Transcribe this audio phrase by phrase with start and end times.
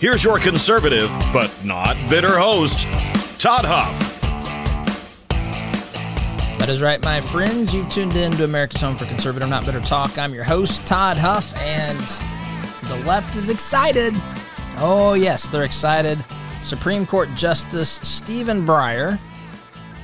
[0.00, 2.84] Here's your conservative, but not bitter host,
[3.40, 3.98] Todd Huff.
[6.60, 7.74] That is right, my friends.
[7.74, 10.16] You've tuned in to America's Home for Conservative Not Bitter Talk.
[10.16, 11.98] I'm your host, Todd Huff, and
[12.88, 14.14] the left is excited.
[14.76, 16.24] Oh, yes, they're excited.
[16.62, 19.18] Supreme Court Justice Stephen Breyer,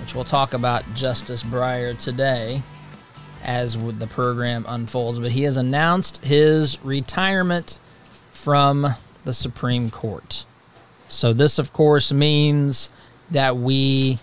[0.00, 2.64] which we'll talk about Justice Breyer today
[3.45, 7.78] as the program unfolds, but he has announced his retirement
[8.33, 8.92] from
[9.24, 10.45] the Supreme Court.
[11.09, 12.91] So, this, of course, means
[13.30, 14.19] that we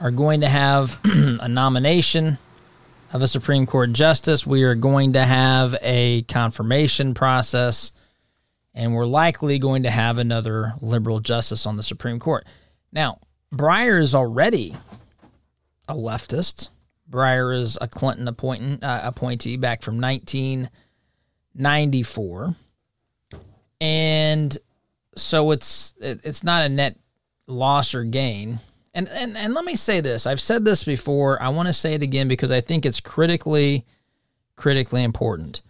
[0.00, 2.38] are going to have a nomination
[3.12, 4.44] of a Supreme Court justice.
[4.46, 7.92] We are going to have a confirmation process,
[8.74, 12.46] and we're likely going to have another liberal justice on the Supreme Court.
[12.92, 13.18] Now,
[13.54, 14.74] Breyer is already
[15.88, 16.70] a leftist.
[17.10, 22.56] Breyer is a Clinton appoint, uh, appointee back from 1994
[23.82, 24.56] and
[25.16, 26.96] so it's it's not a net
[27.48, 28.60] loss or gain.
[28.94, 30.24] And and and let me say this.
[30.24, 31.42] I've said this before.
[31.42, 33.84] I want to say it again because I think it's critically
[34.54, 35.62] critically important.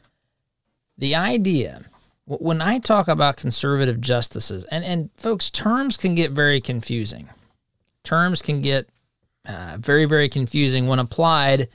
[0.98, 1.86] The idea
[2.26, 7.28] when I talk about conservative justices, and, and folks, terms can get very confusing.
[8.04, 8.88] Terms can get
[9.46, 11.68] uh, very, very confusing when applied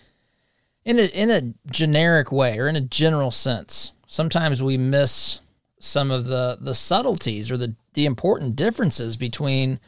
[0.86, 3.92] in a, in a generic way or in a general sense.
[4.08, 5.42] Sometimes we miss
[5.80, 9.80] some of the the subtleties or the the important differences between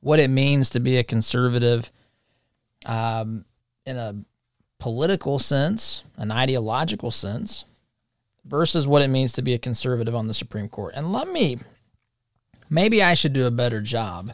[0.00, 1.90] what it means to be a conservative
[2.84, 3.44] um,
[3.86, 4.14] in a
[4.78, 7.64] political sense, an ideological sense,
[8.44, 10.94] versus what it means to be a conservative on the Supreme Court.
[10.94, 11.58] And let me,
[12.68, 14.32] maybe I should do a better job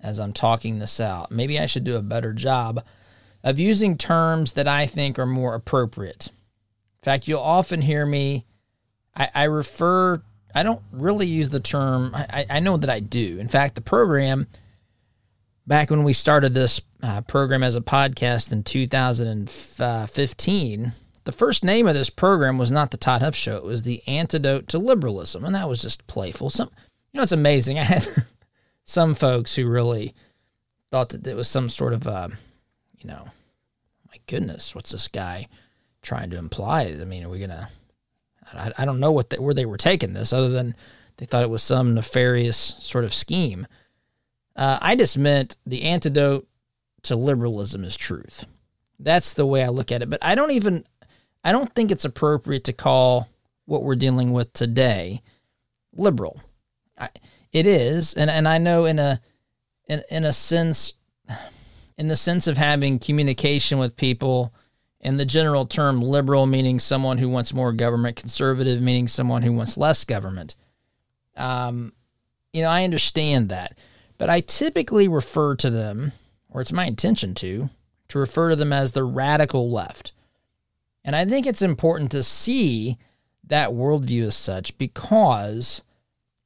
[0.00, 1.30] as I'm talking this out.
[1.30, 2.84] Maybe I should do a better job
[3.44, 6.26] of using terms that I think are more appropriate.
[6.28, 8.44] In fact, you'll often hear me,
[9.14, 10.20] I, I refer
[10.56, 12.12] I don't really use the term.
[12.14, 13.36] I, I know that I do.
[13.38, 14.46] In fact, the program
[15.66, 20.92] back when we started this uh, program as a podcast in 2015,
[21.24, 23.58] the first name of this program was not the Todd Huff Show.
[23.58, 26.48] It was the Antidote to Liberalism, and that was just playful.
[26.48, 26.70] Some,
[27.12, 27.78] you know, it's amazing.
[27.78, 28.08] I had
[28.86, 30.14] some folks who really
[30.90, 32.28] thought that it was some sort of, uh,
[32.96, 33.28] you know,
[34.08, 35.48] my goodness, what's this guy
[36.00, 36.84] trying to imply?
[36.84, 37.68] I mean, are we gonna
[38.52, 40.74] I, I don't know what they, where they were taking this, other than
[41.16, 43.66] they thought it was some nefarious sort of scheme.
[44.54, 46.46] Uh, I just meant the antidote
[47.02, 48.46] to liberalism is truth.
[48.98, 50.10] That's the way I look at it.
[50.10, 50.84] But I don't even,
[51.44, 53.28] I don't think it's appropriate to call
[53.66, 55.22] what we're dealing with today
[55.92, 56.40] liberal.
[56.98, 57.10] I,
[57.52, 59.20] it is, and and I know in a,
[59.88, 60.94] in in a sense,
[61.96, 64.52] in the sense of having communication with people
[65.06, 69.52] and the general term liberal meaning someone who wants more government, conservative meaning someone who
[69.52, 70.56] wants less government.
[71.36, 71.92] Um,
[72.52, 73.78] you know, I understand that,
[74.18, 76.10] but I typically refer to them,
[76.50, 77.70] or it's my intention to,
[78.08, 80.10] to refer to them as the radical left.
[81.04, 82.98] And I think it's important to see
[83.44, 85.82] that worldview as such because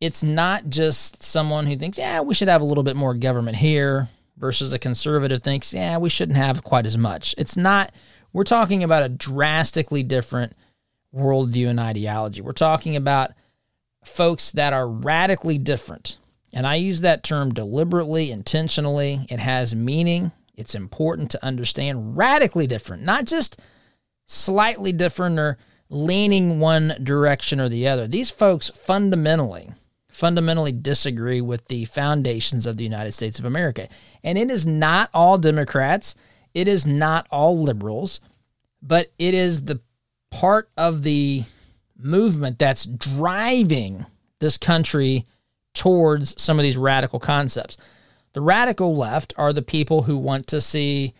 [0.02, 3.56] it's not just someone who thinks, yeah, we should have a little bit more government
[3.56, 7.34] here versus a conservative thinks, yeah, we shouldn't have quite as much.
[7.38, 7.90] It's not
[8.32, 10.54] we're talking about a drastically different
[11.14, 12.40] worldview and ideology.
[12.40, 13.32] We're talking about
[14.04, 16.18] folks that are radically different.
[16.52, 19.26] And I use that term deliberately, intentionally.
[19.28, 20.32] It has meaning.
[20.54, 23.60] It's important to understand radically different, not just
[24.26, 25.58] slightly different or
[25.88, 28.06] leaning one direction or the other.
[28.06, 29.70] These folks fundamentally,
[30.08, 33.88] fundamentally disagree with the foundations of the United States of America.
[34.22, 36.14] And it is not all Democrats
[36.54, 38.20] it is not all liberals,
[38.82, 39.80] but it is the
[40.30, 41.44] part of the
[41.98, 44.06] movement that's driving
[44.38, 45.26] this country
[45.74, 47.76] towards some of these radical concepts.
[48.32, 51.14] The radical left are the people who want to see,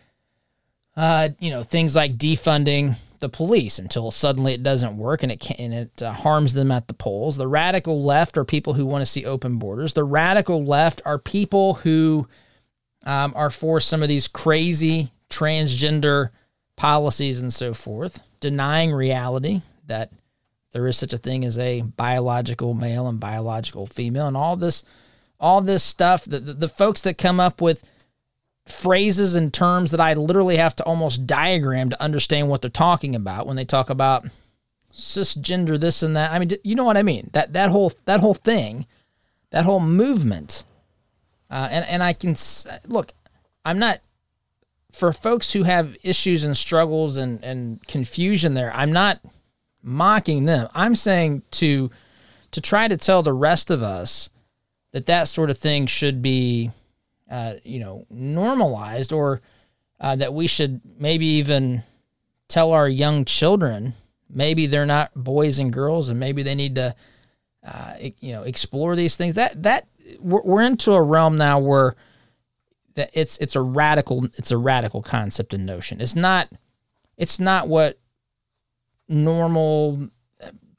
[0.95, 5.39] uh, you know, things like defunding the police until suddenly it doesn't work and it
[5.39, 7.37] can, and it uh, harms them at the polls.
[7.37, 9.93] The radical left are people who want to see open borders.
[9.93, 12.27] The radical left are people who
[13.05, 16.29] um, are for some of these crazy transgender
[16.75, 20.11] policies and so forth, denying reality that
[20.73, 24.83] there is such a thing as a biological male and biological female, and all this,
[25.39, 27.83] all this stuff, the, the, the folks that come up with
[28.67, 33.15] phrases and terms that I literally have to almost diagram to understand what they're talking
[33.15, 34.25] about when they talk about
[34.93, 36.31] cisgender this and that.
[36.31, 37.29] I mean, you know what I mean?
[37.33, 38.85] That that whole that whole thing,
[39.49, 40.65] that whole movement.
[41.49, 42.35] Uh, and and I can
[42.87, 43.11] look.
[43.65, 43.99] I'm not
[44.91, 48.53] for folks who have issues and struggles and and confusion.
[48.53, 49.19] There, I'm not
[49.81, 50.69] mocking them.
[50.73, 51.91] I'm saying to
[52.51, 54.29] to try to tell the rest of us
[54.91, 56.71] that that sort of thing should be,
[57.29, 59.41] uh, you know, normalized, or
[59.99, 61.83] uh, that we should maybe even
[62.47, 63.93] tell our young children
[64.33, 66.95] maybe they're not boys and girls, and maybe they need to,
[67.65, 69.35] uh, you know, explore these things.
[69.35, 69.87] That that
[70.19, 71.95] we're, we're into a realm now where
[72.95, 76.01] that it's it's a radical it's a radical concept and notion.
[76.01, 76.49] It's not
[77.17, 77.99] it's not what
[79.07, 80.09] normal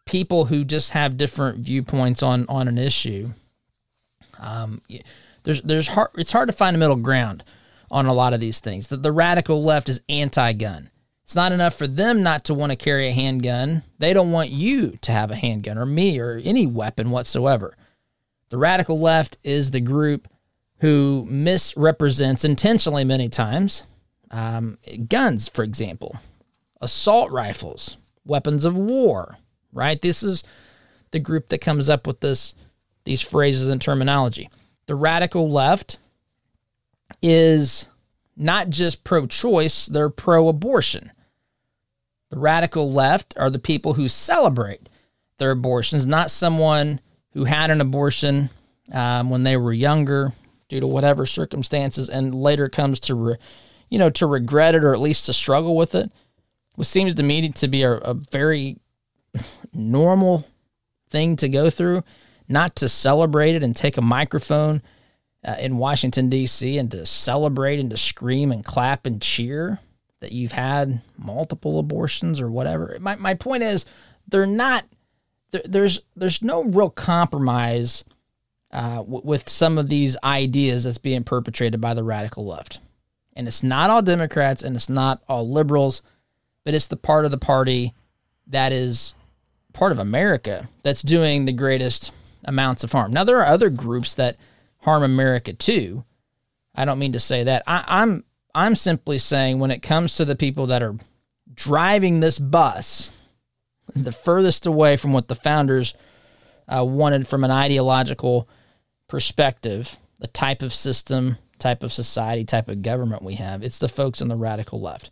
[0.04, 3.30] people who just have different viewpoints on on an issue.
[4.38, 4.82] Um,
[5.44, 7.44] there's there's hard it's hard to find a middle ground
[7.90, 8.88] on a lot of these things.
[8.88, 10.90] The, the radical left is anti-gun.
[11.24, 13.82] It's not enough for them not to want to carry a handgun.
[13.98, 17.76] They don't want you to have a handgun or me or any weapon whatsoever.
[18.48, 20.28] The radical left is the group
[20.82, 23.84] who misrepresents intentionally many times
[24.32, 26.16] um, guns, for example,
[26.80, 29.38] assault rifles, weapons of war,
[29.72, 30.02] right?
[30.02, 30.42] This is
[31.12, 32.54] the group that comes up with this
[33.04, 34.50] these phrases and terminology.
[34.86, 35.98] The radical left
[37.22, 37.88] is
[38.36, 41.12] not just pro-choice, they're pro-abortion.
[42.30, 44.88] The radical left are the people who celebrate
[45.38, 47.00] their abortions, not someone
[47.34, 48.50] who had an abortion
[48.92, 50.32] um, when they were younger
[50.72, 53.36] due to whatever circumstances and later comes to, re,
[53.90, 56.10] you know, to regret it or at least to struggle with it.
[56.76, 58.78] Which seems to me to be a, a very
[59.74, 60.46] normal
[61.10, 62.04] thing to go through,
[62.48, 64.80] not to celebrate it and take a microphone
[65.44, 69.78] uh, in Washington, D.C., and to celebrate and to scream and clap and cheer
[70.20, 72.96] that you've had multiple abortions or whatever.
[72.98, 73.84] My, my point is,
[74.26, 74.86] they're not,
[75.50, 78.04] there, there's, there's no real compromise
[78.72, 82.80] uh, w- with some of these ideas that's being perpetrated by the radical left.
[83.34, 86.02] And it's not all Democrats and it's not all liberals,
[86.64, 87.94] but it's the part of the party
[88.48, 89.14] that is
[89.72, 92.12] part of America that's doing the greatest
[92.44, 93.12] amounts of harm.
[93.12, 94.36] Now, there are other groups that
[94.80, 96.04] harm America too.
[96.74, 97.62] I don't mean to say that.
[97.66, 98.24] I, I'm
[98.54, 100.96] I'm simply saying when it comes to the people that are
[101.54, 103.10] driving this bus,
[103.94, 105.94] the furthest away from what the founders
[106.68, 108.48] uh, wanted from an ideological
[109.12, 113.86] perspective, the type of system, type of society, type of government we have, it's the
[113.86, 115.10] folks on the radical left.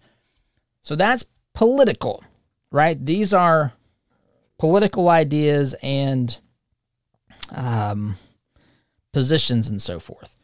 [0.80, 2.24] So that's political,
[2.72, 2.96] right?
[3.04, 3.74] These are
[4.58, 6.34] political ideas and
[7.54, 8.16] um,
[9.12, 10.34] positions and so forth.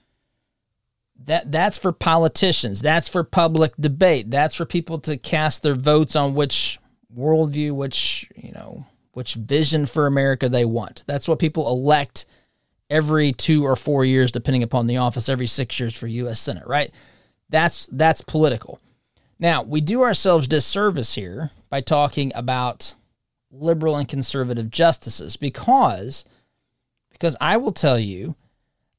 [1.24, 2.82] That that's for politicians.
[2.82, 4.30] That's for public debate.
[4.30, 6.78] That's for people to cast their votes on which
[7.16, 11.04] worldview, which you know, which vision for America they want.
[11.06, 12.26] That's what people elect
[12.90, 15.28] every two or four years, depending upon the office.
[15.28, 16.40] Every six years for U.S.
[16.40, 16.90] Senate, right?
[17.48, 18.80] That's that's political.
[19.38, 22.94] Now we do ourselves disservice here by talking about
[23.50, 26.24] liberal and conservative justices because
[27.10, 28.34] because I will tell you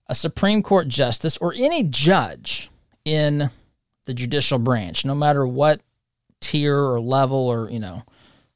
[0.08, 2.70] a Supreme Court justice or any judge
[3.06, 3.50] in
[4.06, 5.82] the judicial branch, no matter what
[6.40, 8.04] tier or level or, you know,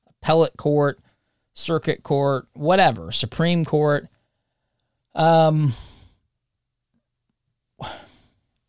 [0.10, 1.00] appellate court,
[1.54, 4.08] circuit court, whatever, Supreme Court,
[5.16, 5.74] um,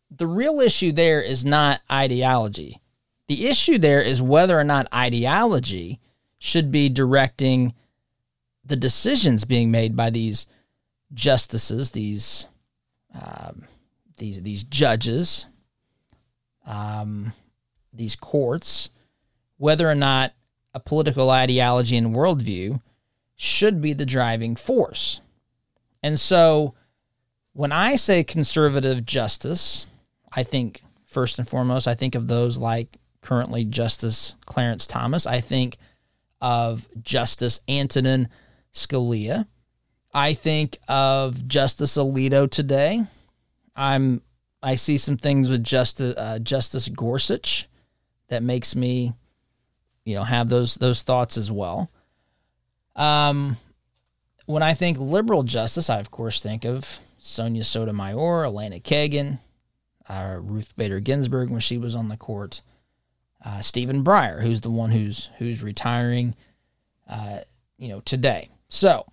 [0.09, 2.79] the real issue there is not ideology.
[3.27, 5.99] The issue there is whether or not ideology
[6.39, 7.73] should be directing
[8.65, 10.45] the decisions being made by these
[11.13, 12.47] justices, these
[13.13, 13.63] um,
[14.17, 15.45] these these judges,
[16.65, 17.33] um,
[17.93, 18.89] these courts,
[19.57, 20.33] whether or not
[20.73, 22.81] a political ideology and worldview
[23.35, 25.21] should be the driving force.
[26.03, 26.75] And so
[27.53, 29.87] when I say conservative justice,
[30.31, 35.25] I think first and foremost, I think of those like currently Justice Clarence Thomas.
[35.25, 35.77] I think
[36.41, 38.27] of Justice Antonin
[38.73, 39.47] Scalia.
[40.13, 43.03] I think of Justice Alito today.
[43.75, 44.21] I'm
[44.61, 47.67] I see some things with Justice uh, Justice Gorsuch
[48.27, 49.13] that makes me,
[50.05, 51.89] you know, have those those thoughts as well.
[52.95, 53.57] Um,
[54.45, 59.39] when I think liberal justice, I of course think of Sonia Sotomayor, Elena Kagan,
[60.09, 62.61] uh, Ruth Bader Ginsburg when she was on the court,
[63.43, 66.35] uh, Stephen Breyer, who's the one who's who's retiring,
[67.09, 67.39] uh,
[67.77, 68.49] you know, today.
[68.69, 69.05] So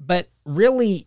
[0.00, 1.06] but really,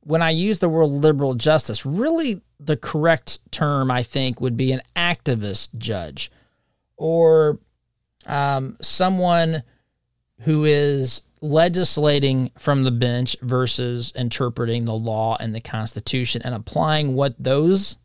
[0.00, 4.72] when I use the word liberal justice, really the correct term, I think, would be
[4.72, 6.30] an activist judge
[6.96, 7.58] or
[8.26, 9.62] um, someone
[10.40, 17.14] who is legislating from the bench versus interpreting the law and the Constitution and applying
[17.14, 17.96] what those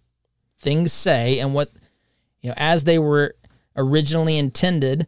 [0.59, 1.69] things say and what,
[2.41, 3.35] you know, as they were
[3.75, 5.07] originally intended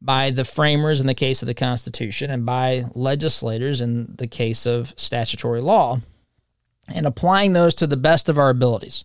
[0.00, 4.66] by the framers in the case of the Constitution and by legislators in the case
[4.66, 6.00] of statutory law
[6.88, 9.04] and applying those to the best of our abilities,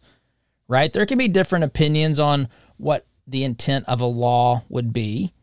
[0.67, 0.91] right?
[0.91, 5.33] There can be different opinions on what the intent of a law would be,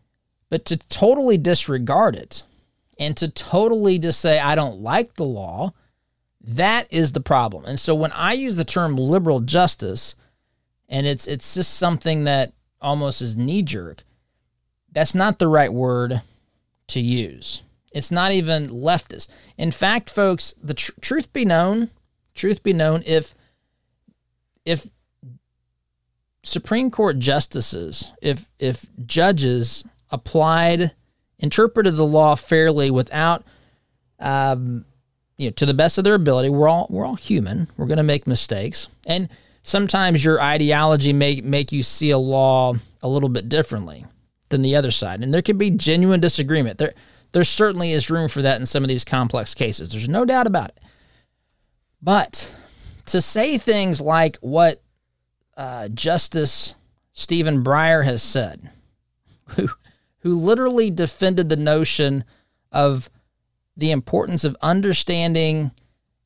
[0.51, 2.43] but to totally disregard it
[2.99, 5.73] and to totally just say, I don't like the law,
[6.43, 7.65] that is the problem.
[7.65, 10.15] And so when I use the term liberal justice,
[10.89, 14.05] and it's it's just something that almost is knee jerk,
[14.93, 16.23] that's not the right word
[16.89, 17.63] to use.
[17.93, 19.29] It's not even leftist.
[19.59, 21.91] In fact, folks, the tr- truth be known,
[22.35, 23.35] truth be known, if
[24.65, 24.87] if
[26.43, 30.93] Supreme Court justices, if if judges applied,
[31.39, 33.45] interpreted the law fairly without,
[34.19, 34.85] um,
[35.37, 37.69] you know, to the best of their ability, we're all we're all human.
[37.77, 39.29] We're going to make mistakes, and
[39.63, 44.07] sometimes your ideology may make you see a law a little bit differently
[44.49, 46.79] than the other side, and there can be genuine disagreement.
[46.79, 46.95] There
[47.33, 49.91] there certainly is room for that in some of these complex cases.
[49.91, 50.81] There's no doubt about it.
[52.01, 52.55] But
[53.07, 54.81] to say things like what
[55.57, 56.75] uh, Justice
[57.13, 58.71] Stephen Breyer has said,
[59.49, 59.69] who,
[60.27, 62.25] who literally defended the notion
[62.73, 63.09] of
[63.77, 65.71] the importance of understanding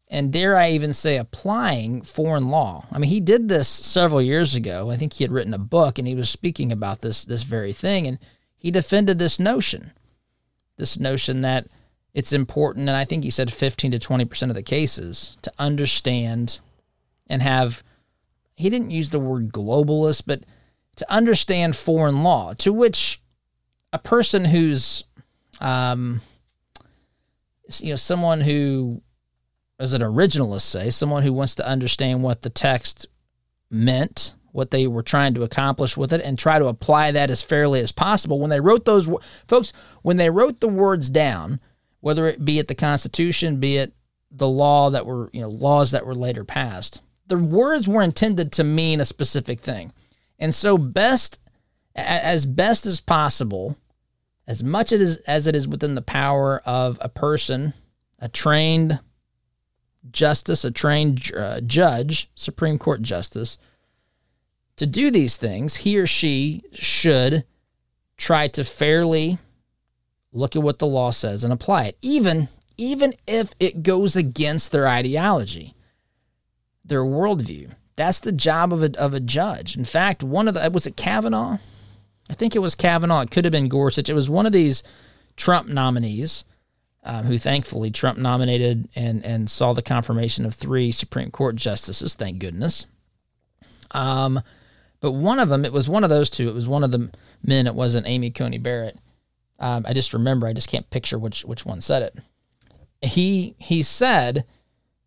[0.09, 2.87] and dare I even say applying foreign law.
[2.91, 4.91] I mean, he did this several years ago.
[4.91, 7.75] I think he had written a book and he was speaking about this this very
[7.75, 8.19] thing and
[8.57, 9.93] he defended this notion.
[10.79, 11.67] This notion that
[12.15, 16.59] it's important, and I think he said 15 to 20% of the cases, to understand
[17.27, 17.85] and have,
[18.55, 20.45] he didn't use the word globalist, but
[20.97, 23.20] to understand foreign law, to which
[23.93, 25.05] a person who's,
[25.61, 26.21] um,
[27.79, 29.03] you know, someone who
[29.79, 33.07] is an originalist, say, someone who wants to understand what the text
[33.71, 37.43] meant, what they were trying to accomplish with it, and try to apply that as
[37.43, 38.39] fairly as possible.
[38.41, 39.09] When they wrote those,
[39.47, 41.61] folks, when they wrote the words down,
[42.01, 43.95] whether it be at the Constitution, be it
[44.31, 47.01] the law that were, you know, laws that were later passed.
[47.27, 49.93] The words were intended to mean a specific thing.
[50.39, 51.39] And so best
[51.95, 53.77] as best as possible,
[54.47, 57.73] as much as, as it is within the power of a person,
[58.19, 59.01] a trained
[60.11, 63.59] justice, a trained uh, judge, Supreme Court justice,
[64.77, 67.45] to do these things, he or she should
[68.17, 69.39] try to fairly
[70.33, 74.73] look at what the law says and apply it, even even if it goes against
[74.73, 75.75] their ideology,
[76.83, 77.71] their worldview.
[77.97, 79.77] That's the job of a, of a judge.
[79.77, 81.59] In fact, one of the was it Kavanaugh?
[82.31, 83.23] I think it was Kavanaugh.
[83.23, 84.09] It could have been Gorsuch.
[84.09, 84.85] It was one of these
[85.37, 86.45] Trump nominees,
[87.03, 92.15] um, who thankfully Trump nominated and and saw the confirmation of three Supreme Court justices.
[92.15, 92.87] Thank goodness.
[93.91, 94.41] Um,
[95.01, 96.49] but one of them, it was one of those two.
[96.49, 97.11] It was one of the
[97.43, 97.67] men.
[97.67, 98.99] It wasn't Amy Coney Barrett.
[99.59, 100.47] Um, I just remember.
[100.47, 102.19] I just can't picture which which one said it.
[103.03, 104.45] He he said,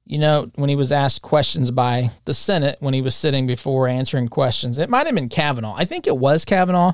[0.06, 3.88] you know, when he was asked questions by the Senate when he was sitting before
[3.88, 5.76] answering questions, it might have been Kavanaugh.
[5.78, 6.94] I think it was Kavanaugh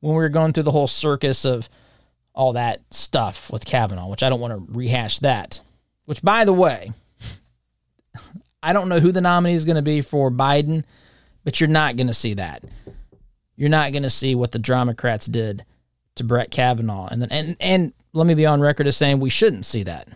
[0.00, 1.68] when we were going through the whole circus of
[2.34, 5.60] all that stuff with Kavanaugh, which I don't want to rehash that.
[6.06, 6.92] Which, by the way,
[8.62, 10.84] I don't know who the nominee is going to be for Biden,
[11.44, 12.64] but you're not going to see that.
[13.56, 15.64] You're not going to see what the Democrats did
[16.16, 17.08] to Brett Kavanaugh.
[17.08, 20.08] And then and and let me be on record as saying we shouldn't see that.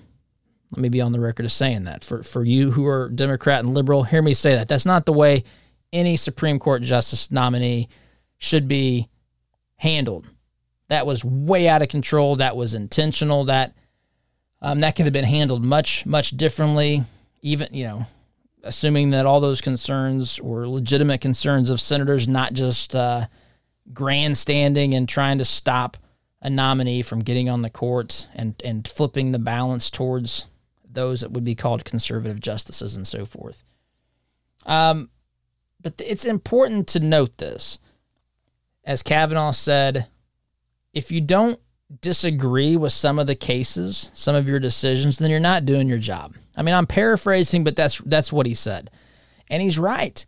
[0.73, 2.03] Let me be on the record as saying that.
[2.03, 4.69] For for you who are Democrat and liberal, hear me say that.
[4.69, 5.45] That's not the way
[5.93, 7.89] any Supreme Court justice nominee
[8.39, 9.09] should be
[9.77, 10.29] handled.
[10.89, 12.37] That was way out of control.
[12.37, 13.45] That was intentional.
[13.45, 13.75] That
[14.61, 17.03] um, that could have been handled much much differently.
[17.43, 18.07] Even you know,
[18.63, 23.27] assuming that all those concerns were legitimate concerns of senators, not just uh,
[23.93, 25.97] grandstanding and trying to stop
[26.41, 30.47] a nominee from getting on the court and, and flipping the balance towards
[30.89, 33.65] those that would be called conservative justices and so forth.
[34.67, 35.11] Um,
[35.81, 37.79] but it's important to note this.
[38.85, 40.09] As Kavanaugh said,
[40.93, 41.59] if you don't
[42.01, 45.99] disagree with some of the cases, some of your decisions, then you're not doing your
[45.99, 46.35] job.
[46.57, 48.91] I mean, I'm paraphrasing, but that's that's what he said.
[49.49, 50.25] And he's right.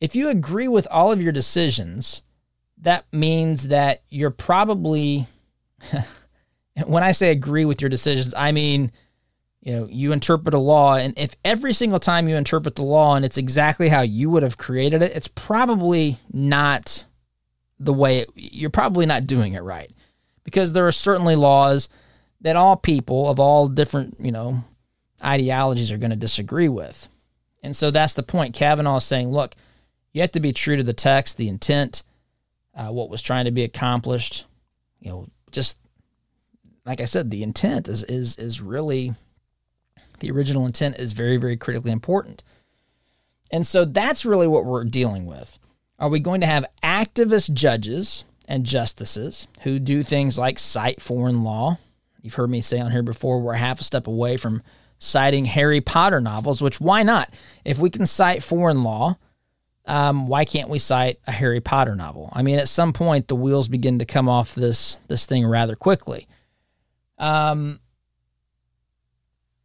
[0.00, 2.22] If you agree with all of your decisions,
[2.78, 5.26] that means that you're probably,
[6.86, 8.92] when I say agree with your decisions, I mean
[9.60, 13.16] you know, you interpret a law, and if every single time you interpret the law
[13.16, 17.04] and it's exactly how you would have created it, it's probably not
[17.80, 19.90] the way it, you're probably not doing it right.
[20.44, 21.88] Because there are certainly laws
[22.40, 24.64] that all people of all different, you know,
[25.22, 27.08] ideologies are going to disagree with.
[27.62, 28.54] And so that's the point.
[28.54, 29.54] Kavanaugh is saying, look,
[30.12, 32.02] you have to be true to the text, the intent,
[32.74, 34.46] uh, what was trying to be accomplished.
[35.00, 35.80] You know, just
[36.86, 39.14] like I said, the intent is is is really
[40.20, 42.42] the original intent is very very critically important.
[43.50, 45.57] And so that's really what we're dealing with.
[45.98, 51.42] Are we going to have activist judges and justices who do things like cite foreign
[51.42, 51.78] law?
[52.22, 54.62] You've heard me say on here before, we're half a step away from
[54.98, 57.32] citing Harry Potter novels, which why not?
[57.64, 59.16] If we can cite foreign law,
[59.86, 62.30] um, why can't we cite a Harry Potter novel?
[62.32, 65.74] I mean, at some point, the wheels begin to come off this this thing rather
[65.74, 66.28] quickly.
[67.16, 67.80] Um,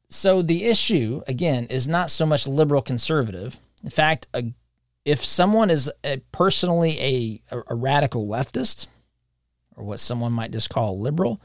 [0.09, 3.59] so the issue again is not so much liberal conservative.
[3.83, 4.45] In fact, a,
[5.05, 8.87] if someone is a, personally a, a radical leftist,
[9.75, 11.41] or what someone might just call liberal,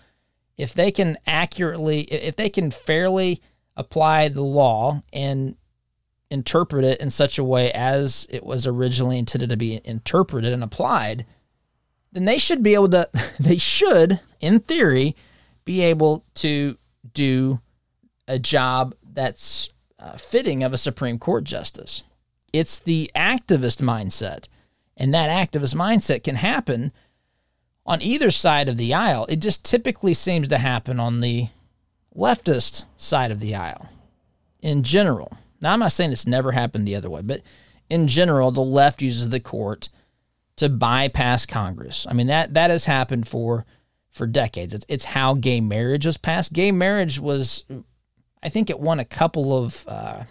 [0.56, 3.40] if they can accurately, if they can fairly
[3.76, 5.56] apply the law and
[6.30, 10.62] interpret it in such a way as it was originally intended to be interpreted and
[10.62, 11.24] applied,
[12.12, 13.08] then they should be able to,
[13.40, 15.16] they should, in theory,
[15.64, 16.76] be able to
[17.14, 17.60] do
[18.26, 22.02] a job that's uh, fitting of a Supreme Court justice.
[22.52, 24.48] It's the activist mindset.
[24.96, 26.92] And that activist mindset can happen
[27.86, 29.26] on either side of the aisle.
[29.28, 31.48] It just typically seems to happen on the
[32.16, 33.88] leftist side of the aisle
[34.60, 35.32] in general.
[35.60, 37.42] Now, I'm not saying it's never happened the other way, but
[37.88, 39.88] in general, the left uses the court
[40.56, 42.06] to bypass Congress.
[42.08, 43.64] I mean that that has happened for
[44.10, 44.74] for decades.
[44.74, 46.52] It's it's how gay marriage was passed.
[46.52, 47.64] Gay marriage was,
[48.42, 50.24] I think, it won a couple of uh,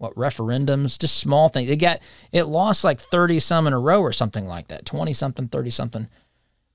[0.00, 1.70] what referendums, just small things.
[1.70, 2.00] It got
[2.32, 5.68] it lost like thirty some in a row or something like that, twenty something, thirty
[5.68, 6.08] something,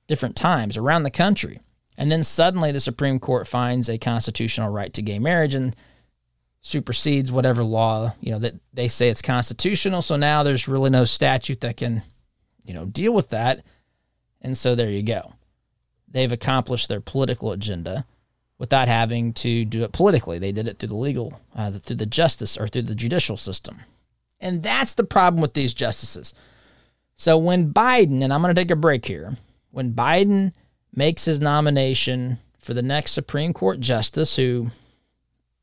[0.07, 1.59] different times around the country.
[1.97, 5.75] And then suddenly the Supreme Court finds a constitutional right to gay marriage and
[6.61, 10.03] supersedes whatever law, you know, that they say it's constitutional.
[10.03, 12.03] So now there's really no statute that can,
[12.63, 13.63] you know, deal with that.
[14.41, 15.33] And so there you go.
[16.07, 18.05] They've accomplished their political agenda
[18.57, 20.39] without having to do it politically.
[20.39, 23.79] They did it through the legal, uh, through the justice or through the judicial system.
[24.39, 26.33] And that's the problem with these justices.
[27.15, 29.37] So when Biden, and I'm going to take a break here,
[29.71, 30.53] when Biden
[30.93, 34.71] makes his nomination for the next Supreme Court justice, who,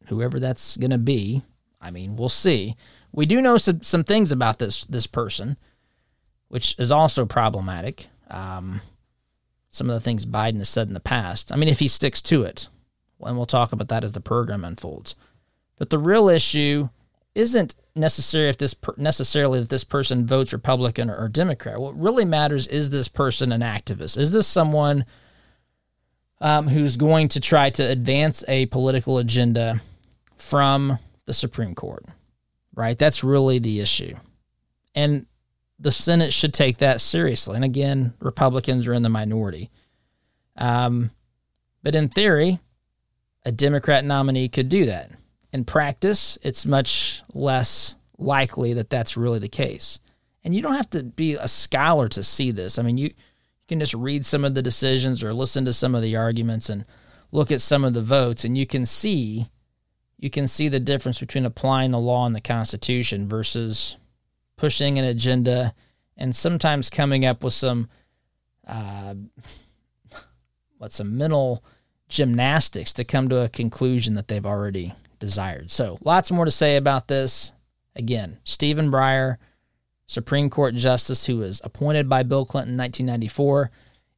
[0.07, 1.43] whoever that's going to be,
[1.81, 2.77] I mean, we'll see.
[3.13, 5.57] We do know some, some things about this this person,
[6.49, 8.07] which is also problematic.
[8.31, 8.81] Um,
[9.69, 11.51] some of the things Biden has said in the past.
[11.53, 12.69] I mean, if he sticks to it,
[13.25, 15.15] and we'll talk about that as the program unfolds.
[15.79, 16.89] But the real issue
[17.35, 21.81] isn't necessarily if this per, necessarily that this person votes Republican or, or Democrat.
[21.81, 24.19] What really matters is this person an activist?
[24.19, 25.05] Is this someone
[26.41, 29.81] um, who's going to try to advance a political agenda
[30.37, 32.05] from the Supreme Court,
[32.75, 32.99] right?
[32.99, 34.17] That's really the issue.
[34.95, 35.27] And
[35.79, 37.57] the Senate should take that seriously.
[37.57, 39.71] And again, Republicans are in the minority.
[40.57, 41.11] Um,
[41.83, 42.61] but in theory,
[43.45, 45.11] a Democrat nominee could do that.
[45.53, 49.99] In practice, it's much less likely that that's really the case.
[50.45, 52.79] And you don't have to be a scholar to see this.
[52.79, 53.11] I mean, you
[53.63, 56.69] you can just read some of the decisions or listen to some of the arguments
[56.69, 56.85] and
[57.31, 59.47] look at some of the votes and you can see
[60.19, 63.97] you can see the difference between applying the law and the constitution versus
[64.57, 65.75] pushing an agenda
[66.17, 67.89] and sometimes coming up with some
[68.67, 69.15] uh,
[70.79, 71.65] what some mental
[72.13, 75.71] gymnastics to come to a conclusion that they've already desired.
[75.71, 77.53] So, lots more to say about this.
[77.97, 79.37] Again, Stephen Breyer
[80.07, 83.71] Supreme Court justice who was appointed by Bill Clinton in 1994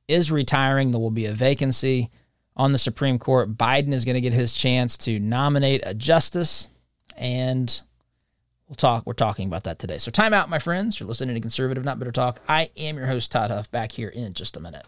[0.08, 0.90] is retiring.
[0.90, 2.10] There will be a vacancy
[2.56, 3.56] on the Supreme Court.
[3.56, 6.68] Biden is going to get his chance to nominate a justice,
[7.16, 7.80] and
[8.68, 9.06] we'll talk.
[9.06, 9.98] We're talking about that today.
[9.98, 10.98] So, time out, my friends.
[10.98, 12.40] You're listening to Conservative Not Bitter Talk.
[12.48, 13.70] I am your host, Todd Huff.
[13.70, 14.86] Back here in just a minute.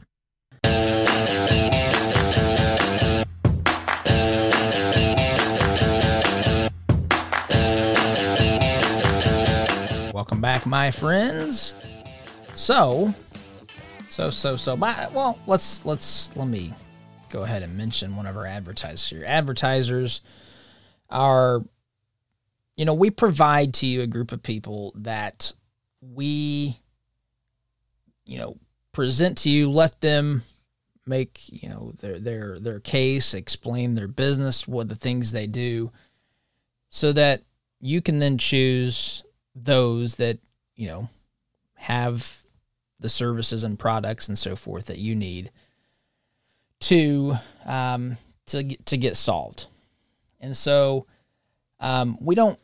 [10.66, 11.74] My friends.
[12.56, 13.14] So,
[14.08, 16.74] so, so, so, well, let's, let's, let me
[17.30, 19.24] go ahead and mention one of our advertisers here.
[19.26, 20.22] Advertisers
[21.08, 21.62] are,
[22.76, 25.52] you know, we provide to you a group of people that
[26.00, 26.80] we,
[28.24, 28.56] you know,
[28.92, 30.42] present to you, let them
[31.06, 35.92] make, you know, their, their, their case, explain their business, what the things they do.
[36.90, 37.42] so that
[37.80, 39.22] you can then choose
[39.54, 40.38] those that,
[40.76, 41.08] you know,
[41.74, 42.42] have
[43.00, 45.50] the services and products and so forth that you need
[46.80, 47.34] to
[47.64, 49.66] um, to to get solved.
[50.40, 51.06] And so
[51.80, 52.58] um, we don't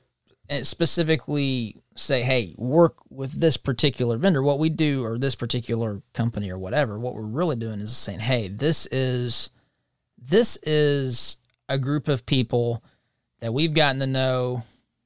[0.49, 6.03] eh, specifically say, "Hey, work with this particular vendor." What we do, or this particular
[6.13, 6.99] company, or whatever.
[6.99, 9.51] What we're really doing is saying, "Hey, this is
[10.19, 11.37] this is
[11.69, 12.83] a group of people
[13.41, 14.63] that we've gotten to know,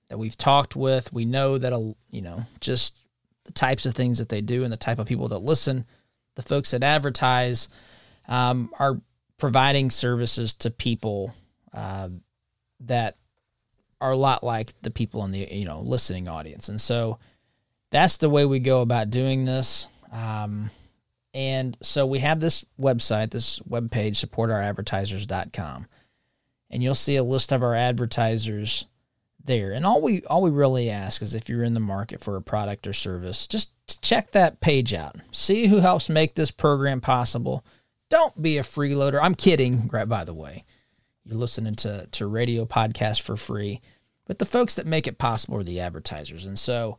[0.09, 1.13] that we've talked with.
[1.13, 2.99] We know that a you know just
[3.45, 5.87] the types of things that they do and the type of people that listen,
[6.35, 7.69] the folks that advertise,
[8.29, 9.01] um, are
[9.39, 11.35] providing services to people
[11.73, 12.09] uh,
[12.81, 13.17] that
[14.01, 17.19] are a lot like the people in the you know listening audience, and so
[17.91, 19.89] that's the way we go about doing this.
[20.13, 20.71] Um,
[21.35, 25.87] and so we have this website, this webpage, supportouradvertisers.com,
[26.71, 28.87] and you'll see a list of our advertisers
[29.47, 29.73] there.
[29.73, 32.43] And all we all we really ask is if you're in the market for a
[32.43, 35.17] product or service, just check that page out.
[35.33, 37.65] See who helps make this program possible.
[38.09, 39.19] Don't be a freeloader.
[39.21, 40.65] I'm kidding, right by the way.
[41.25, 43.81] You're listening to to radio podcast for free.
[44.27, 46.45] But the folks that make it possible are the advertisers.
[46.45, 46.99] And so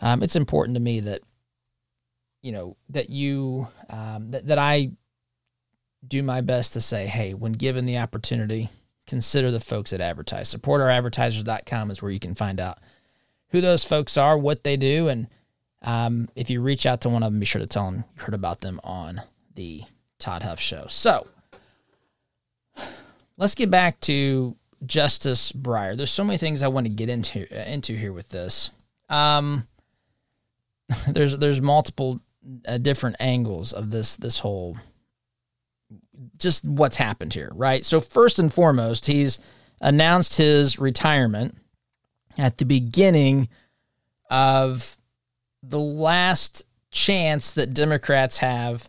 [0.00, 1.22] um, it's important to me that
[2.42, 4.92] you know that you um, that, that I
[6.06, 8.68] do my best to say, hey, when given the opportunity,
[9.06, 10.54] consider the folks that advertise.
[10.54, 12.78] Supportouradvertisers.com is where you can find out
[13.48, 15.28] who those folks are, what they do, and
[15.82, 18.22] um, if you reach out to one of them, be sure to tell them you
[18.22, 19.20] heard about them on
[19.54, 19.82] the
[20.18, 20.86] Todd Huff Show.
[20.88, 21.26] So
[23.36, 25.96] let's get back to Justice Breyer.
[25.96, 28.70] There's so many things I want to get into uh, into here with this.
[29.10, 29.68] Um,
[31.08, 32.20] there's there's multiple
[32.66, 34.76] uh, different angles of this this whole
[36.38, 37.84] just what's happened here, right?
[37.84, 39.38] So, first and foremost, he's
[39.80, 41.56] announced his retirement
[42.38, 43.48] at the beginning
[44.30, 44.96] of
[45.62, 48.88] the last chance that Democrats have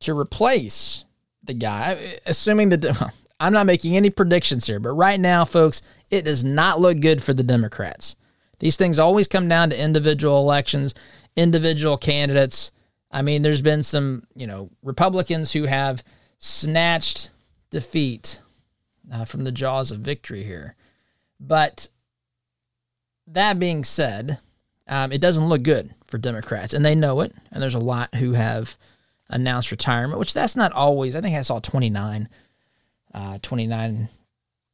[0.00, 1.04] to replace
[1.42, 6.22] the guy, assuming that I'm not making any predictions here, but right now, folks, it
[6.22, 8.16] does not look good for the Democrats.
[8.58, 10.94] These things always come down to individual elections,
[11.36, 12.70] individual candidates.
[13.10, 16.02] I mean, there's been some, you know, Republicans who have
[16.38, 17.30] snatched
[17.70, 18.40] defeat
[19.12, 20.74] uh, from the jaws of victory here.
[21.38, 21.88] But
[23.26, 24.38] that being said,
[24.88, 27.34] um, it doesn't look good for Democrats, and they know it.
[27.50, 28.76] And there's a lot who have
[29.28, 31.16] announced retirement, which that's not always.
[31.16, 32.28] I think I saw 29,
[33.12, 34.08] uh, 29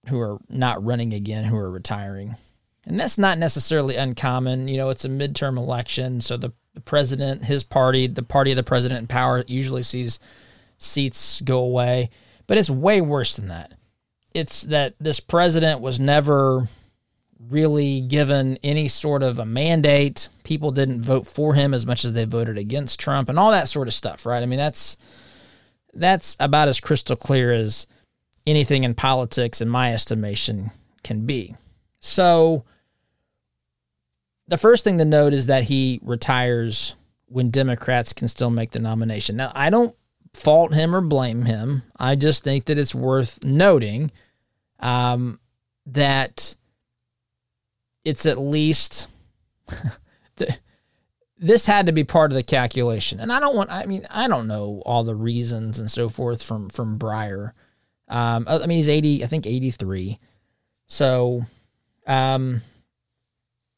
[0.09, 2.37] who are not running again, who are retiring.
[2.87, 4.69] And that's not necessarily uncommon.
[4.69, 8.57] You know, it's a midterm election, so the, the president, his party, the party of
[8.57, 10.19] the president in power, usually sees
[10.83, 12.11] seats go away.
[12.47, 13.75] But it's way worse than that.
[14.35, 16.69] It's that this president was never
[17.51, 20.29] really given any sort of a mandate.
[20.45, 23.69] People didn't vote for him as much as they voted against Trump and all that
[23.69, 24.43] sort of stuff, right?
[24.43, 24.97] I mean, that's
[25.95, 27.87] that's about as crystal clear as
[28.47, 30.71] anything in politics in my estimation
[31.05, 31.55] can be.
[32.01, 32.65] So
[34.49, 36.95] the first thing to note is that he retires
[37.27, 39.37] when Democrats can still make the nomination.
[39.37, 39.95] Now, I don't
[40.35, 41.83] fault him or blame him.
[41.99, 44.11] I just think that it's worth noting
[44.81, 45.39] um,
[45.87, 46.57] that
[48.05, 49.09] it's at least
[51.39, 53.21] this had to be part of the calculation.
[53.21, 53.71] And I don't want.
[53.71, 57.53] I mean, I don't know all the reasons and so forth from from Breyer.
[58.09, 59.25] Um, I mean, he's eighty.
[59.25, 60.19] I think eighty three.
[60.87, 61.47] So,
[62.07, 62.61] um,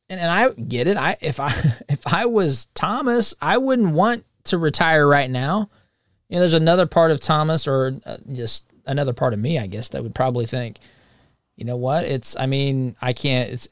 [0.08, 0.96] and and I get it.
[0.96, 1.48] I if I
[1.88, 5.70] if I was Thomas, I wouldn't want to retire right now
[6.34, 9.90] know, there's another part of Thomas or uh, just another part of me, I guess,
[9.90, 10.78] that would probably think,
[11.56, 12.04] you know what?
[12.04, 13.68] It's, I mean, I can't, it's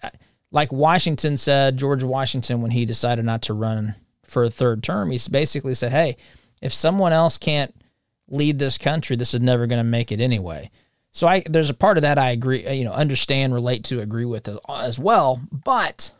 [0.51, 3.94] like Washington said, George Washington, when he decided not to run
[4.25, 6.16] for a third term, he basically said, hey,
[6.61, 7.75] if someone else can't
[8.29, 10.70] lead this country, this is never going to make it anyway.
[11.11, 14.01] So I, there's a part of that I agree, uh, you know, understand, relate to,
[14.01, 15.40] agree with as well.
[15.51, 16.12] But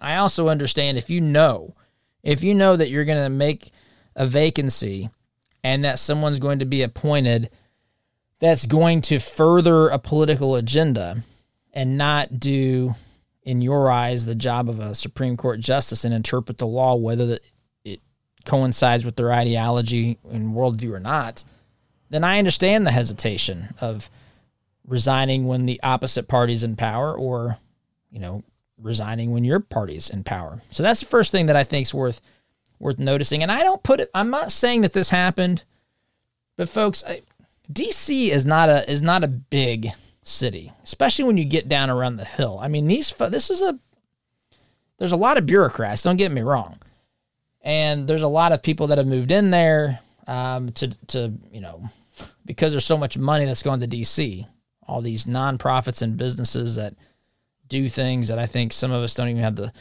[0.00, 1.74] I also understand if you know,
[2.22, 3.72] if you know that you're going to make
[4.14, 5.10] a vacancy
[5.62, 7.50] and that someone's going to be appointed
[8.40, 11.22] that's going to further a political agenda
[11.72, 12.94] and not do,
[13.42, 17.38] in your eyes, the job of a Supreme Court justice and interpret the law, whether
[17.84, 18.00] it
[18.44, 21.44] coincides with their ideology and worldview or not,
[22.10, 24.08] then I understand the hesitation of
[24.86, 27.58] resigning when the opposite party's in power or,
[28.10, 28.42] you know,
[28.80, 30.62] resigning when your party's in power.
[30.70, 32.20] So that's the first thing that I think is worth
[32.78, 33.42] worth noticing.
[33.42, 34.10] And I don't put it.
[34.14, 35.64] I'm not saying that this happened,
[36.56, 37.22] but folks, I,
[37.72, 39.90] DC is not a is not a big
[40.22, 42.58] city, especially when you get down around the hill.
[42.60, 43.78] I mean, these this is a
[44.98, 46.02] there's a lot of bureaucrats.
[46.02, 46.78] Don't get me wrong,
[47.62, 51.60] and there's a lot of people that have moved in there um, to to you
[51.60, 51.88] know
[52.44, 54.46] because there's so much money that's going to D.C.
[54.86, 56.94] All these nonprofits and businesses that
[57.68, 59.72] do things that I think some of us don't even have the.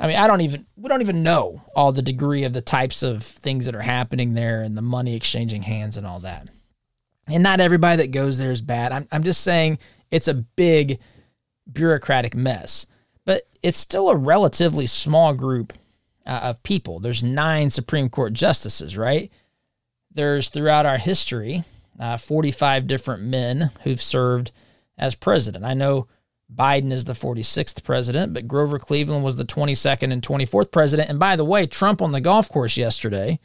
[0.00, 3.02] I mean, I don't even we don't even know all the degree of the types
[3.02, 6.48] of things that are happening there and the money exchanging hands and all that.
[7.30, 8.92] And not everybody that goes there is bad.
[8.92, 9.78] I'm, I'm just saying
[10.10, 10.98] it's a big
[11.70, 12.86] bureaucratic mess,
[13.24, 15.72] but it's still a relatively small group
[16.24, 17.00] uh, of people.
[17.00, 19.30] There's nine Supreme Court justices, right?
[20.10, 21.64] There's throughout our history
[21.98, 24.52] uh, 45 different men who've served
[24.96, 25.64] as president.
[25.64, 26.06] I know
[26.54, 31.10] Biden is the 46th president, but Grover Cleveland was the 22nd and 24th president.
[31.10, 33.38] And by the way, Trump on the golf course yesterday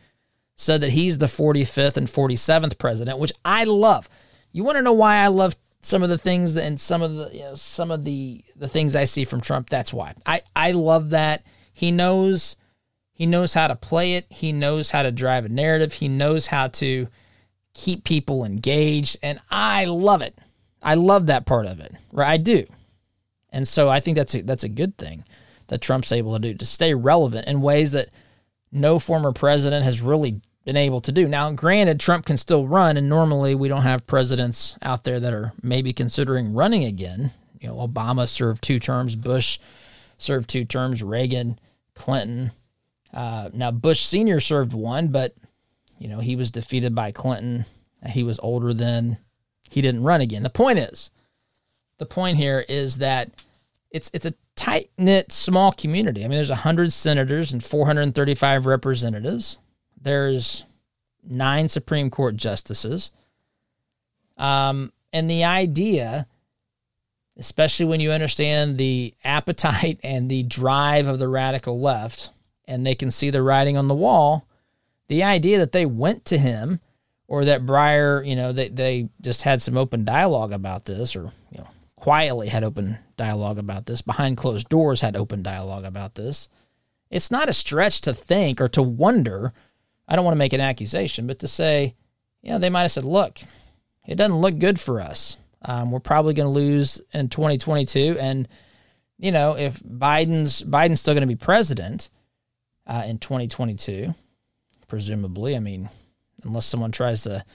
[0.56, 4.08] said that he's the 45th and 47th president, which I love.
[4.52, 7.30] You want to know why I love some of the things and some of the
[7.34, 9.70] you know, some of the the things I see from Trump?
[9.70, 10.14] That's why.
[10.26, 12.56] I I love that he knows
[13.12, 14.26] he knows how to play it.
[14.30, 15.94] He knows how to drive a narrative.
[15.94, 17.08] He knows how to
[17.74, 20.38] keep people engaged and I love it.
[20.82, 21.94] I love that part of it.
[22.12, 22.30] Right?
[22.30, 22.66] I do.
[23.54, 25.24] And so I think that's a, that's a good thing
[25.68, 28.10] that Trump's able to do to stay relevant in ways that
[28.72, 31.28] no former president has really been able to do.
[31.28, 35.34] Now, granted, Trump can still run, and normally we don't have presidents out there that
[35.34, 37.32] are maybe considering running again.
[37.62, 39.60] You know, Obama served two terms, Bush
[40.18, 41.60] served two terms, Reagan,
[41.94, 42.52] Clinton.
[43.14, 44.40] Uh, now, Bush Sr.
[44.40, 45.36] served one, but,
[46.00, 47.66] you know, he was defeated by Clinton.
[48.08, 49.18] He was older then.
[49.70, 50.44] He didn't run again.
[50.44, 51.10] The point is,
[51.98, 53.30] the point here is that
[53.92, 56.24] it's it's a tight knit small community.
[56.24, 59.58] I mean, there's 100 senators and 435 representatives.
[60.00, 60.66] There's
[61.24, 63.12] nine Supreme Court justices.
[64.38, 66.28] Um, and the idea,
[67.38, 72.32] especially when you understand the appetite and the drive of the radical left,
[72.66, 74.46] and they can see the writing on the wall,
[75.08, 76.80] the idea that they went to him
[77.28, 81.32] or that Breyer, you know, they, they just had some open dialogue about this or,
[81.52, 81.68] you know,
[82.04, 86.50] quietly had open dialogue about this, behind closed doors had open dialogue about this.
[87.10, 89.54] It's not a stretch to think or to wonder.
[90.06, 91.96] I don't want to make an accusation, but to say,
[92.42, 93.40] you know, they might have said, look,
[94.06, 95.38] it doesn't look good for us.
[95.62, 98.18] Um, we're probably going to lose in 2022.
[98.20, 98.50] And,
[99.18, 102.10] you know, if Biden's Biden's still going to be president
[102.86, 104.14] uh, in 2022,
[104.90, 105.88] presumably, I mean,
[106.44, 107.46] unless someone tries to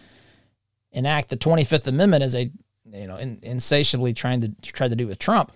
[0.91, 2.51] enact the 25th Amendment as a
[2.93, 5.53] you know, in, insatiably trying to try to do with Trump.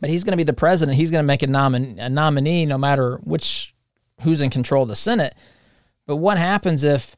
[0.00, 0.96] But he's going to be the president.
[0.96, 3.74] He's going to make a, nomin- a nominee no matter which
[4.22, 5.34] who's in control of the Senate.
[6.06, 7.16] But what happens if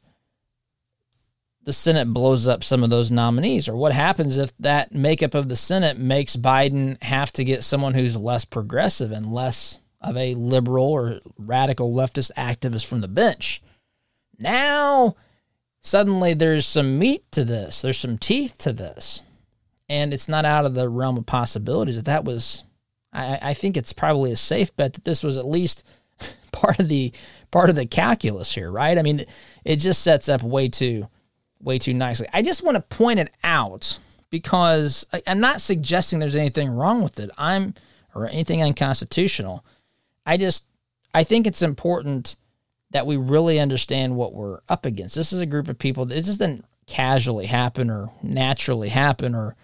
[1.63, 3.67] the Senate blows up some of those nominees?
[3.67, 7.93] Or what happens if that makeup of the Senate makes Biden have to get someone
[7.93, 13.61] who's less progressive and less of a liberal or radical leftist activist from the bench?
[14.37, 15.15] Now
[15.81, 19.21] suddenly there's some meat to this, there's some teeth to this.
[19.87, 22.63] And it's not out of the realm of possibilities that that was,
[23.11, 25.83] I, I think it's probably a safe bet that this was at least
[26.51, 27.11] part of the
[27.51, 28.97] part of the calculus here, right?
[28.97, 29.25] I mean,
[29.65, 31.07] it just sets up way too,
[31.59, 32.27] way too nicely.
[32.31, 33.97] I just want to point it out
[34.29, 37.31] because I, I'm not suggesting there's anything wrong with it.
[37.37, 37.73] I'm
[38.13, 39.65] or anything unconstitutional.
[40.25, 40.67] I just
[41.13, 42.35] I think it's important
[42.91, 45.15] that we really understand what we're up against.
[45.15, 49.55] This is a group of people that doesn't casually happen or naturally happen or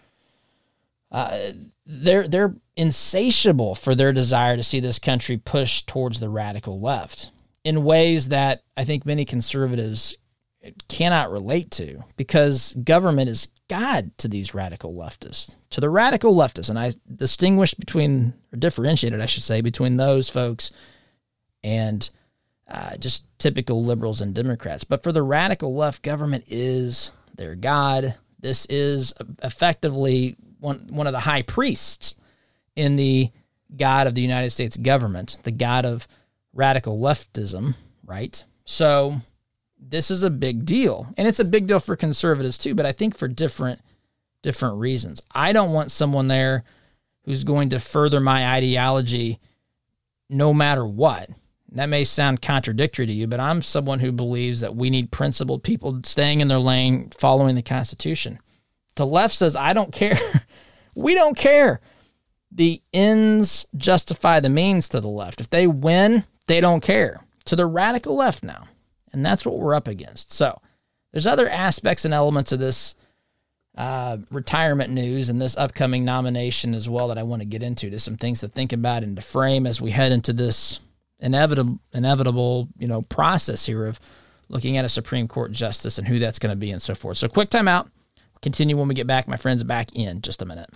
[1.12, 1.52] uh,
[1.86, 7.32] they're they're insatiable for their desire to see this country push towards the radical left
[7.64, 10.18] in ways that I think many conservatives
[10.88, 16.70] cannot relate to because government is God to these radical leftists, to the radical leftists.
[16.70, 20.72] And I distinguish between, or differentiated, I should say, between those folks
[21.64, 22.08] and
[22.68, 24.84] uh, just typical liberals and Democrats.
[24.84, 28.16] But for the radical left, government is their God.
[28.40, 32.16] This is effectively one, one of the high priests
[32.76, 33.30] in the
[33.76, 36.08] God of the United States government, the God of
[36.54, 37.76] radical leftism,
[38.06, 38.44] right?
[38.66, 39.22] So
[39.80, 41.08] this is a big deal.
[41.18, 43.82] And it's a big deal for conservatives too, but I think for different
[44.42, 45.24] different reasons.
[45.34, 46.64] I don't want someone there
[47.24, 49.40] who's going to further my ideology
[50.30, 51.30] no matter what.
[51.76, 55.62] That may sound contradictory to you, but I'm someone who believes that we need principled
[55.62, 58.40] people staying in their lane, following the Constitution.
[58.96, 60.18] The left says, I don't care.
[60.96, 61.82] we don't care.
[62.50, 65.42] The ends justify the means to the left.
[65.42, 67.20] If they win, they don't care.
[67.46, 68.64] To the radical left now.
[69.12, 70.32] And that's what we're up against.
[70.32, 70.62] So
[71.12, 72.96] there's other aspects and elements of this
[73.78, 77.90] uh, retirement news and this upcoming nomination as well that I want to get into.
[77.90, 80.80] There's some things to think about and to frame as we head into this
[81.20, 84.00] inevitable, inevitable, you know, process here of
[84.50, 87.18] looking at a Supreme Court justice and who that's going to be and so forth.
[87.18, 87.90] So, quick time out.
[88.42, 89.64] Continue when we get back, my friends.
[89.64, 90.70] Back in just a minute.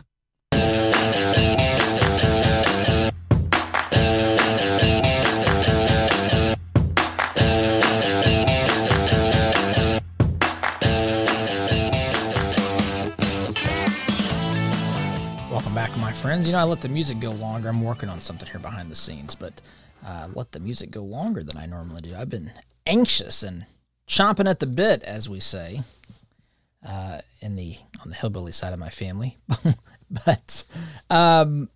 [15.51, 16.47] Welcome back, my friends.
[16.47, 17.69] You know, I let the music go longer.
[17.69, 19.61] I'm working on something here behind the scenes, but
[20.05, 22.15] uh, let the music go longer than I normally do.
[22.15, 22.51] I've been
[22.85, 23.65] anxious and
[24.07, 25.81] chomping at the bit, as we say,
[26.87, 29.37] uh, in the on the hillbilly side of my family.
[30.25, 30.63] but
[31.09, 31.69] um,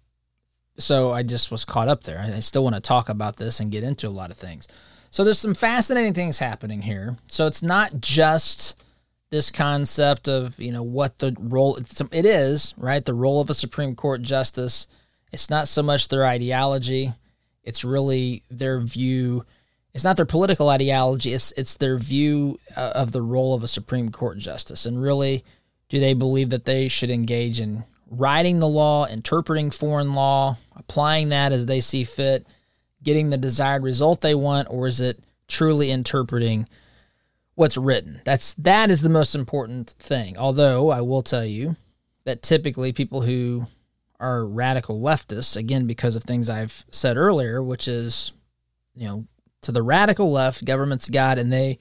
[0.77, 2.19] so I just was caught up there.
[2.19, 4.67] I still want to talk about this and get into a lot of things.
[5.11, 7.17] So there's some fascinating things happening here.
[7.27, 8.83] So it's not just
[9.33, 13.55] this concept of you know what the role it is right the role of a
[13.55, 14.85] supreme court justice
[15.31, 17.11] it's not so much their ideology
[17.63, 19.43] it's really their view
[19.93, 23.67] it's not their political ideology it's it's their view uh, of the role of a
[23.67, 25.43] supreme court justice and really
[25.89, 31.29] do they believe that they should engage in writing the law interpreting foreign law applying
[31.29, 32.45] that as they see fit
[33.03, 36.67] getting the desired result they want or is it truly interpreting
[37.55, 38.21] what's written.
[38.25, 40.37] That's that is the most important thing.
[40.37, 41.75] Although I will tell you
[42.25, 43.67] that typically people who
[44.23, 48.31] are radical leftists, again because of things I've said earlier, which is,
[48.95, 49.27] you know,
[49.63, 51.77] to the radical left, government's God, and they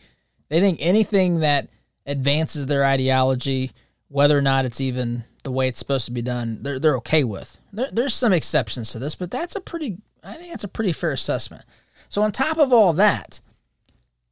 [0.48, 1.68] they think anything that
[2.05, 3.70] advances their ideology,
[4.09, 7.22] whether or not it's even the way it's supposed to be done, they're they're okay
[7.22, 7.61] with.
[7.72, 10.92] There, there's some exceptions to this, but that's a pretty I think that's a pretty
[10.92, 11.64] fair assessment.
[12.09, 13.40] So on top of all that,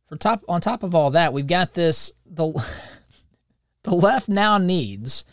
[0.08, 2.52] for top on top of all that, we've got this the
[3.84, 5.24] the left now needs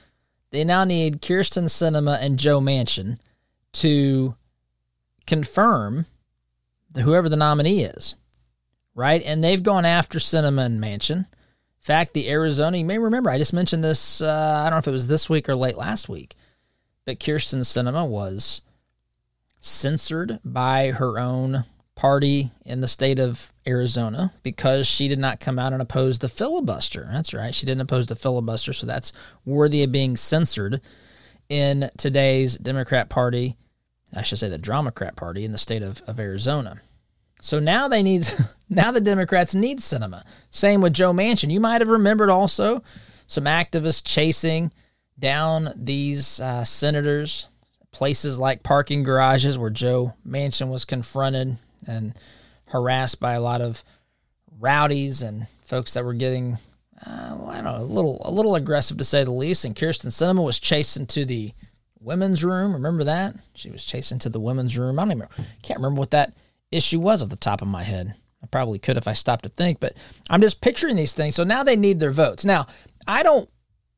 [0.52, 3.20] they now need Kyrsten Sinema and Joe Manchin
[3.74, 4.36] to
[5.26, 6.06] confirm
[6.96, 8.16] whoever the nominee is,
[8.96, 9.22] right?
[9.24, 11.18] And they've gone after Sinema and Manchin.
[11.20, 11.26] In
[11.82, 14.88] fact, the Arizona, you may remember, I just mentioned this, uh, I don't know if
[14.88, 16.36] it was this week or late last week,
[17.06, 18.62] but Kyrsten Sinema was
[19.62, 21.66] censored by her own
[21.98, 26.30] party in the state of Arizona because she did not come out and oppose the
[26.30, 27.10] filibuster.
[27.12, 27.54] That's right.
[27.54, 29.12] She didn't oppose the filibuster, so that's
[29.46, 30.80] worthy of being censored
[31.50, 33.58] in today's Democrat Party.
[34.16, 36.82] I should say the Dramacrat Party in the state of, of Arizona.
[37.42, 38.32] So now they need
[38.70, 40.24] now the Democrats need Sinema.
[40.52, 41.52] Same with Joe Manchin.
[41.52, 42.84] You might have remembered also
[43.26, 44.72] some activists chasing
[45.18, 47.48] down these uh, senators,
[47.92, 51.58] places like parking garages where Joe Manchin was confronted
[51.88, 52.18] and
[52.68, 53.84] harassed by a lot of
[54.60, 56.58] rowdies and folks that were getting,
[57.06, 59.66] uh, well, I don't know, a little a little aggressive to say the least.
[59.66, 61.52] And Kyrsten Sinema was chased into the
[62.00, 62.74] women's room.
[62.74, 63.36] Remember that?
[63.54, 65.00] She was chased into the women's room.
[65.00, 65.28] I don't even
[65.62, 66.34] can't remember what that
[66.72, 68.14] issue was off the top of my head.
[68.44, 69.94] I probably could if I stopped to think, but
[70.30, 71.36] I'm just picturing these things.
[71.36, 72.46] So now they need their votes.
[72.46, 72.68] Now,
[73.08, 73.50] I don't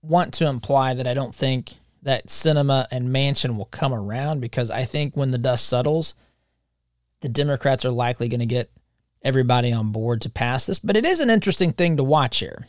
[0.02, 1.74] want to imply that I don't think
[2.04, 6.14] that Sinema and Manchin will come around because I think when the dust settles,
[7.22, 8.72] the Democrats are likely going to get
[9.22, 12.68] everybody on board to pass this, but it is an interesting thing to watch here.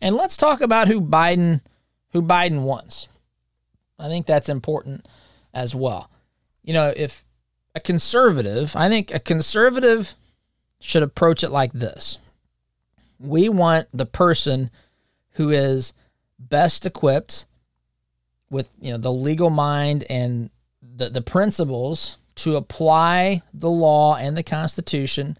[0.00, 1.60] And let's talk about who Biden
[2.10, 3.08] who Biden wants.
[3.98, 5.06] I think that's important
[5.54, 6.10] as well.
[6.62, 7.24] You know, if
[7.74, 10.14] a conservative, I think a conservative
[10.80, 12.18] should approach it like this.
[13.18, 14.70] We want the person
[15.32, 15.94] who is
[16.38, 17.46] best equipped
[18.50, 20.50] with, you know, the legal mind and
[20.82, 25.36] the, the principles to apply the law and the Constitution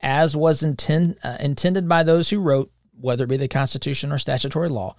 [0.00, 4.18] as was intend, uh, intended by those who wrote, whether it be the Constitution or
[4.18, 4.96] statutory law,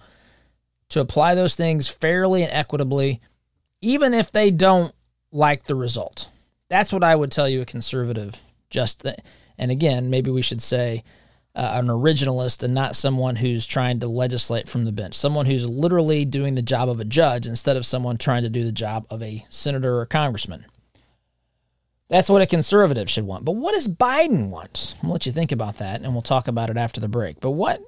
[0.88, 3.20] to apply those things fairly and equitably,
[3.80, 4.94] even if they don't
[5.30, 6.28] like the result.
[6.68, 8.40] That's what I would tell you a conservative
[8.74, 9.16] just th-
[9.56, 11.04] and again, maybe we should say
[11.54, 15.68] uh, an originalist and not someone who's trying to legislate from the bench, someone who's
[15.68, 19.06] literally doing the job of a judge instead of someone trying to do the job
[19.10, 20.66] of a senator or congressman.
[22.14, 23.44] That's what a conservative should want.
[23.44, 24.94] But what does Biden want?
[25.02, 27.40] I'll let you think about that and we'll talk about it after the break.
[27.40, 27.82] But what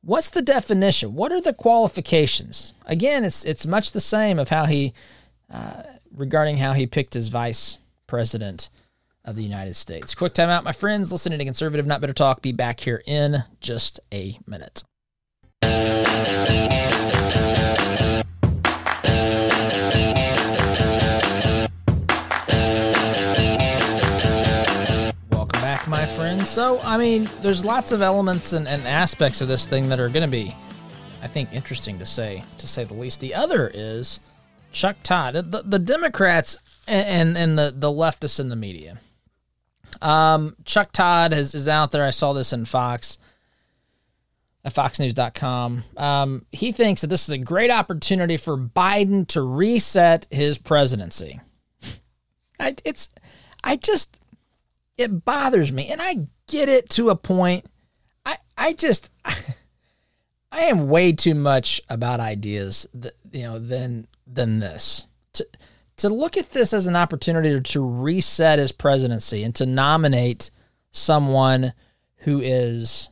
[0.00, 1.14] what's the definition?
[1.14, 2.72] What are the qualifications?
[2.86, 4.94] Again, it's it's much the same of how he
[5.50, 5.82] uh,
[6.16, 7.76] regarding how he picked his vice
[8.06, 8.70] president
[9.22, 10.14] of the United States.
[10.14, 11.12] Quick time out, my friends.
[11.12, 12.40] Listening to Conservative Not better Talk.
[12.40, 14.82] Be back here in just a minute.
[26.42, 26.50] Friends.
[26.50, 30.08] So, I mean, there's lots of elements and, and aspects of this thing that are
[30.08, 30.54] going to be
[31.22, 33.20] I think, interesting to say to say the least.
[33.20, 34.18] The other is
[34.72, 36.56] Chuck Todd, the, the, Democrats
[36.88, 38.98] and, and the the leftists in the media.
[40.00, 42.04] Um, Chuck Todd is, is out there.
[42.04, 43.18] I saw this in Fox
[44.64, 45.84] at foxnews.com.
[45.96, 51.40] Um, he thinks that this is a great opportunity for Biden to reset his presidency.
[52.58, 53.10] I, it's,
[53.62, 54.21] I just,
[55.02, 55.88] it bothers me.
[55.88, 57.66] And I get it to a point.
[58.24, 59.44] I, I just, I,
[60.52, 65.06] am way too much about ideas that, you know, than, than this.
[65.34, 65.46] To,
[65.98, 70.50] to look at this as an opportunity to reset his presidency and to nominate
[70.90, 71.72] someone
[72.16, 73.08] who is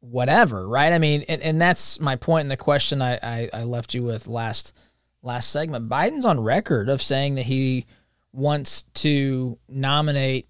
[0.00, 0.92] whatever, right?
[0.92, 4.02] I mean, and, and that's my point in the question I, I, I left you
[4.02, 4.76] with last
[5.22, 5.88] last segment.
[5.88, 7.86] Biden's on record of saying that he
[8.32, 10.48] wants to nominate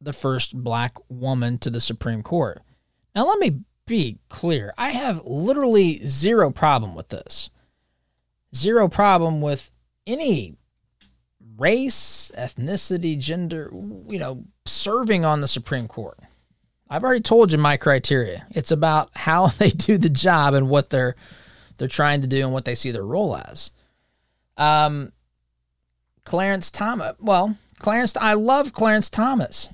[0.00, 2.62] the first black woman to the Supreme Court.
[3.14, 4.72] Now, let me be clear.
[4.78, 7.50] I have literally zero problem with this.
[8.54, 9.70] Zero problem with
[10.06, 10.56] any
[11.58, 13.70] race, ethnicity, gender,
[14.08, 16.18] you know, serving on the Supreme Court.
[16.88, 18.46] I've already told you my criteria.
[18.50, 21.16] It's about how they do the job and what they're
[21.76, 23.70] they're trying to do and what they see their role as.
[24.58, 25.12] Um,
[26.24, 27.16] Clarence Thomas.
[27.18, 28.16] Well, Clarence.
[28.16, 29.68] I love Clarence Thomas.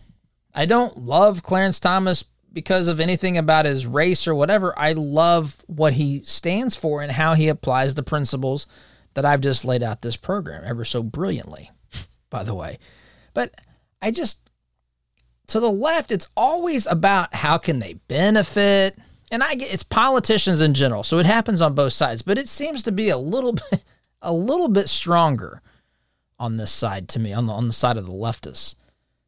[0.57, 4.76] I don't love Clarence Thomas because of anything about his race or whatever.
[4.78, 8.66] I love what he stands for and how he applies the principles
[9.12, 11.70] that I've just laid out this program ever so brilliantly,
[12.30, 12.78] by the way.
[13.34, 13.54] But
[14.00, 14.40] I just
[15.48, 18.98] to the left, it's always about how can they benefit.
[19.30, 22.48] And I get it's politicians in general, so it happens on both sides, but it
[22.48, 23.84] seems to be a little bit
[24.22, 25.61] a little bit stronger
[26.38, 28.74] on this side to me, on the on the side of the leftists.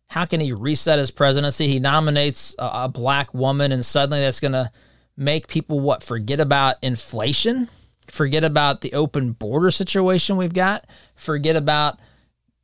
[0.08, 1.68] How can he reset his presidency?
[1.68, 4.70] He nominates a, a black woman, and suddenly that's going to
[5.16, 7.68] make people what forget about inflation,
[8.06, 11.98] forget about the open border situation we've got, forget about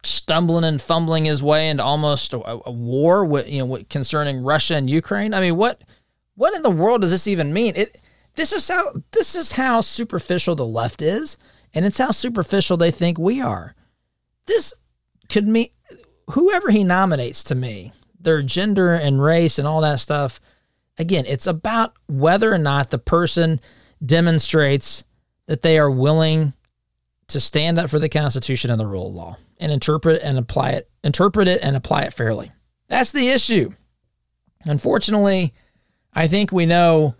[0.02, 4.76] stumbling and fumbling his way into almost a, a war with you know concerning Russia
[4.76, 5.34] and Ukraine.
[5.34, 5.82] I mean, what
[6.36, 7.74] what in the world does this even mean?
[7.76, 8.00] It
[8.36, 11.36] this is how this is how superficial the left is,
[11.74, 13.74] and it's how superficial they think we are.
[14.46, 14.74] This
[15.28, 15.68] could mean
[16.30, 20.40] whoever he nominates to me, their gender and race and all that stuff.
[20.98, 23.60] Again, it's about whether or not the person
[24.04, 25.04] demonstrates
[25.46, 26.52] that they are willing
[27.28, 30.70] to stand up for the Constitution and the rule of law and interpret and apply
[30.72, 32.52] it, interpret it and apply it fairly.
[32.88, 33.72] That's the issue.
[34.64, 35.52] Unfortunately,
[36.12, 37.16] I think we know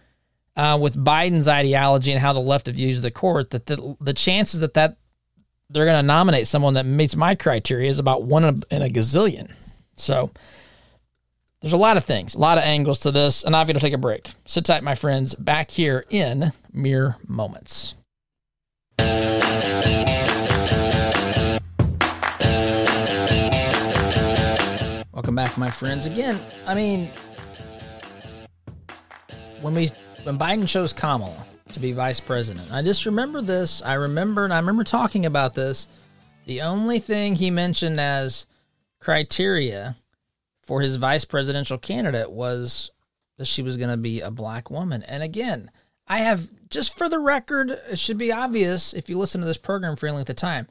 [0.56, 4.14] uh, with Biden's ideology and how the left have used the court that the, the
[4.14, 4.98] chances that that
[5.70, 9.50] they're going to nominate someone that meets my criteria is about one in a gazillion.
[9.96, 10.30] So
[11.60, 13.80] there's a lot of things, a lot of angles to this, and I've got to
[13.80, 14.28] take a break.
[14.44, 17.94] Sit tight, my friends, back here in mere moments.
[25.12, 26.06] Welcome back, my friends.
[26.06, 27.08] Again, I mean,
[29.62, 29.90] when we
[30.24, 33.82] when Biden chose Kamala to be vice president, I just remember this.
[33.82, 35.88] I remember, and I remember talking about this.
[36.46, 38.46] The only thing he mentioned as
[39.00, 39.96] criteria
[40.62, 42.90] for his vice presidential candidate was
[43.38, 45.02] that she was going to be a black woman.
[45.02, 45.70] And again,
[46.06, 49.56] I have just for the record, it should be obvious if you listen to this
[49.56, 50.68] program for any length of time.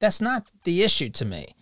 [0.00, 1.54] That's not the issue to me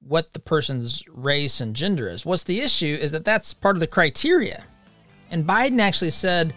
[0.00, 2.24] what the person's race and gender is.
[2.24, 4.64] What's the issue is that that's part of the criteria.
[5.30, 6.54] And Biden actually said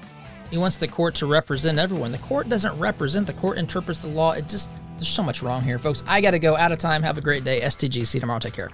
[0.51, 2.11] he wants the court to represent everyone.
[2.11, 4.33] The court doesn't represent, the court interprets the law.
[4.33, 6.03] It just, there's so much wrong here, folks.
[6.05, 7.01] I got to go out of time.
[7.03, 7.61] Have a great day.
[7.61, 8.39] STGC tomorrow.
[8.39, 8.69] Take care.